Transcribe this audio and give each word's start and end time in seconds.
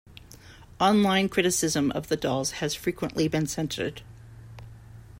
Online 0.79 1.29
criticism 1.29 1.91
of 1.91 2.07
the 2.07 2.17
dolls 2.17 2.53
has 2.53 2.73
frequently 2.73 3.27
been 3.27 3.45
censored. 3.45 4.01